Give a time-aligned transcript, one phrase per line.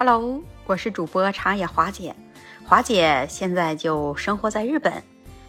[0.00, 2.14] Hello，我是主播长野华姐。
[2.64, 5.02] 华姐现在就生活在日本。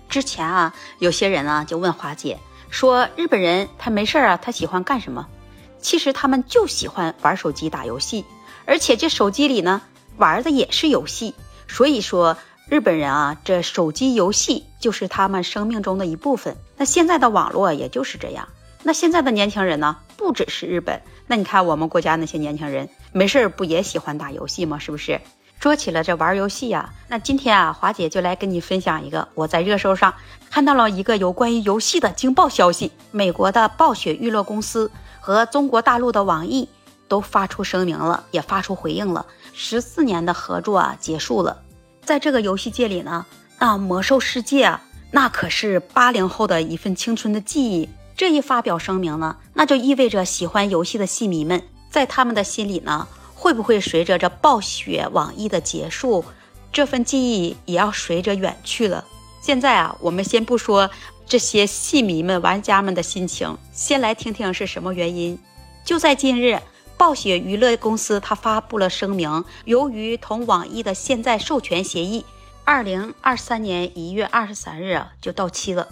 [0.09, 2.39] 之前啊，有些人啊就问华姐
[2.71, 5.27] 说，日本人他没事儿啊，他喜欢干什么？
[5.77, 8.25] 其实他们就喜欢玩手机打游戏，
[8.65, 9.83] 而且这手机里呢
[10.17, 11.35] 玩的也是游戏。
[11.67, 12.35] 所以说，
[12.69, 16.57] 日本人啊，这手机游戏就是他们生命中的一部分。
[16.75, 18.49] 那现在的网络也就是这样。
[18.83, 21.01] 那现在的年轻人呢，不只是日本。
[21.27, 24.79] 那你看我们国家那些年轻人，没事儿不也喜欢打游戏吗？
[24.79, 25.19] 是不是？
[25.59, 30.13] 说起了这玩游戏呀，那今天啊，华姐就来跟你分享一个我在热搜上
[30.49, 36.69] 看到了一个有关于游戏的惊爆消息：美国的暴雪娱乐公司和中国大陆的网易
[37.09, 39.25] 都发出声明了，也发出回应了。
[39.53, 41.61] 十四年的合作啊，结束了。
[42.05, 43.25] 在这个游戏界里呢，
[43.59, 47.89] 那魔兽世界啊，那可是八零后的一份青春的记忆。
[48.19, 56.25] 这一发表声明呢，那就意味着喜欢游戏的戏迷们，在他们的心里呢，会不会随着这暴雪网易的结束，
[56.73, 59.05] 这份记忆也要随着远去了？
[59.41, 60.89] 现在啊，我们先不说
[61.25, 65.39] 这些戏迷们、玩家们的心情，先来听听是什么原因。
[65.85, 66.59] 就在近日，
[66.97, 72.25] 暴雪娱乐公司它发布了声明，由于同网易的现在授权协议，
[72.65, 75.87] 二零二三年一月二十三日啊就到期了。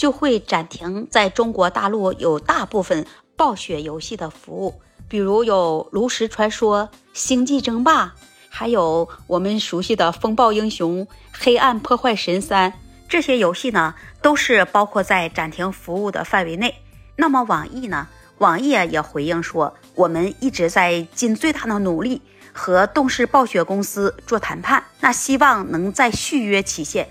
[0.00, 3.04] 就会暂停在中国大陆有大部分
[3.36, 8.06] 暴雪游戏的服务，比如有《炉石传说》《星际争霸》，
[8.48, 11.00] 还有我们熟悉的《风暴英雄》
[11.38, 12.70] 《黑暗破坏神三》
[13.10, 16.74] 这些游戏呢，都是包括在暂停服务的范围内。
[17.16, 18.08] 那么网易呢？
[18.38, 22.22] 网易也回应说，我们一直在尽最大的努力
[22.54, 27.06] 和动视暴雪公司做谈判，那希望能在续约期限。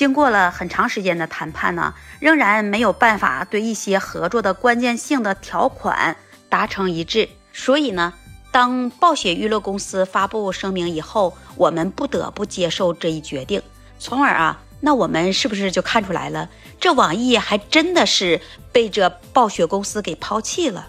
[0.00, 6.16] 经过了很长时间的谈判呢，仍然没有办法对一些合作的关键性的条款
[6.48, 7.28] 达成一致。
[7.52, 8.14] 所以呢，
[8.50, 13.60] 当暴雪娱乐公司发布声明以后，我们不得不接受这一决定。
[13.98, 16.48] 从而啊，那我们是不是就看出来了，
[16.80, 18.40] 这网易还真的是
[18.72, 20.88] 被这暴雪公司给抛弃了？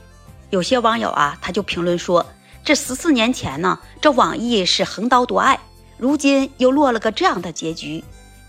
[0.51, 2.25] 有些网友啊，他就评论说，
[2.63, 5.59] 这十四年前呢，这网易是横刀夺爱，
[5.97, 8.01] 如今又落了个这样的结局。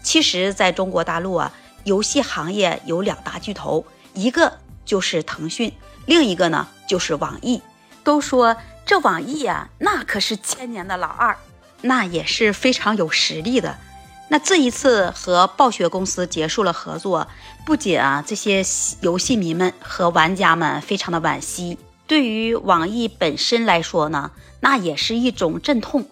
[0.02, 1.52] 其实，在中国大陆啊，
[1.84, 5.72] 游戏行业有两大巨头，一个就是腾讯，
[6.06, 7.62] 另一个呢就是网易。
[8.04, 11.36] 都说这网易啊，那可是千年的老二，
[11.82, 13.78] 那也是非常有实力的。
[14.28, 17.28] 那这一次和暴雪公司结束了合作，
[17.64, 18.64] 不仅啊这些
[19.00, 26.08] 游戏迷们和玩家们非常的惋惜，对于网易本身来说呢，那也是一种阵痛。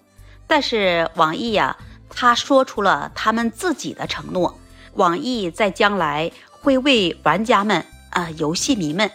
[0.46, 1.76] 但是网易呀。
[2.14, 4.58] 他说出了他们自己的承诺，
[4.94, 9.10] 网易在将来会为玩家们啊、游戏迷们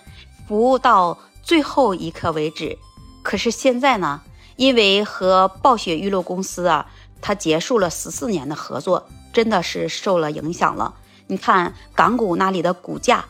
[0.48, 2.78] 服务到最后一刻为止。
[3.22, 4.22] 可是现在呢，
[4.56, 6.88] 因为和暴雪娱乐公司啊，
[7.22, 10.94] 他结束了十四年的合作，真的是受了影响了。
[11.28, 13.26] 你看港股那里的股价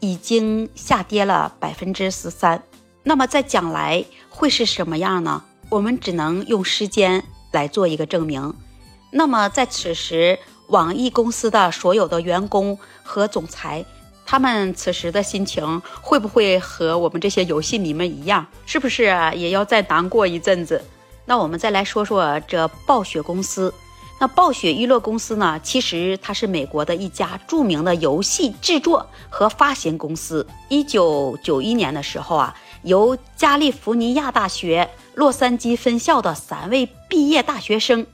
[0.00, 2.62] 已经下跌了百分之十三，
[3.04, 5.42] 那么在将来会是什么样呢？
[5.70, 8.54] 我们只能用时间来做一个证明。
[9.16, 13.82] 那么在此时，网易公司的所有的员工和总裁，
[14.26, 18.46] 他们此时的心情会不会和我们这些游戏迷们一样？
[18.66, 20.84] 是不是也要再难过一阵子？
[21.24, 23.72] 那我们再来说说这暴雪公司。
[24.20, 25.58] 那暴雪娱乐公司呢？
[25.62, 30.46] 其实它是美国的一家著名的游戏制作和发行公司。
[30.68, 38.06] 一九九一年的时候啊，由加利福尼亚大学洛杉矶分校的三位毕业大学生。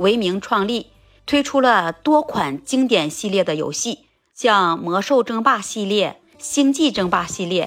[0.00, 0.86] 为名创立，
[1.26, 7.66] 推出了多款经典系列的游戏，像《魔兽争霸》系列、《星际争霸》系列、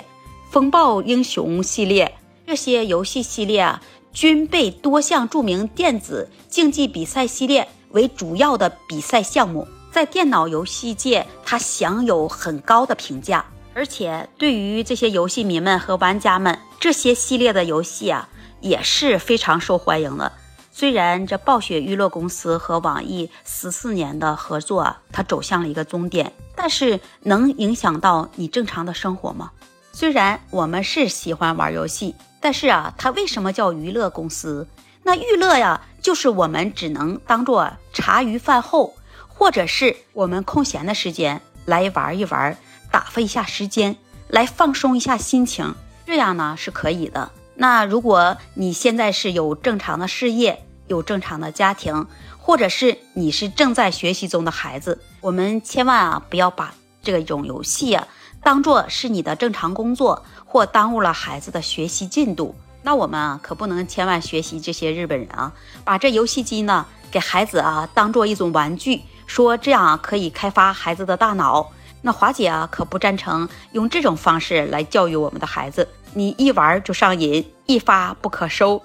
[0.51, 2.15] 《风暴英雄》系列。
[2.47, 13.45] 这些游戏系列啊，均被多项著名电子竞技比赛系列为主要的比赛项目，在电脑游戏界，它享有很高的评价。
[13.75, 18.27] 而且，对于这些游戏迷们和玩家们，这些系列的游戏啊，
[18.59, 20.31] 也是非常受欢迎的。
[20.75, 29.51] 虽然这暴雪娱乐公司和网易十四年的合作，它走向了一个终点，但是能影响到你正常的生活吗？
[29.91, 34.67] 虽然我们是喜欢玩游戏，但是啊，它为什么叫娱乐公司？
[35.03, 38.95] 那娱乐呀，就是我们只能当做茶余饭后，
[39.27, 42.57] 或者是我们空闲的时间来玩一玩，
[42.89, 43.95] 打发一下时间，
[44.27, 45.75] 来放松一下心情，
[46.07, 47.29] 这样呢是可以的。
[47.55, 52.07] 那如果你现在是有正常的事业，有正常的家庭，
[52.37, 58.07] 或者是你是正在学习中的孩子，我们千万啊不要把这种游戏啊
[58.41, 62.55] 当做是你的正常工作，或耽误了孩子的学习进度。
[62.81, 65.53] 那我们啊，可不能千万学习这些日本人啊，
[65.85, 71.71] 把这游戏机呢给孩子啊当做一种玩具，说这样可以开发孩子的大脑。
[72.05, 75.87] 那华姐啊，可不赞成用这种方式来教育我们的孩子。
[76.13, 78.79] 你一玩就上瘾，一发不可收。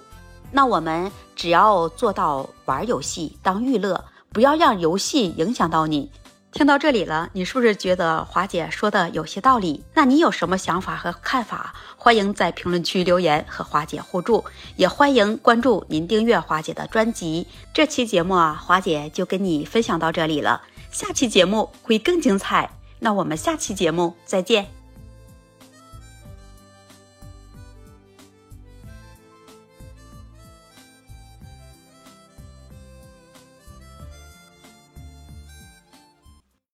[0.52, 6.10] 那我们只要做到玩游戏当娱乐，不要让游戏影响到你。
[6.52, 9.84] 听到这里了，你是不是觉得华姐说的有些道理？
[9.92, 11.74] 那你有什么想法和看法？
[11.96, 14.42] 欢迎在评论区留言和华姐互助，
[14.76, 17.46] 也欢迎关注您订阅华姐的专辑。
[17.74, 22.77] 这期节目啊，华姐就跟你分享到这里了，下期节目会更精彩。
[23.00, 24.77] 那我们下期节目再见。